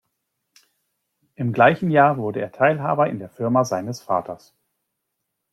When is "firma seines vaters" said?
3.29-4.57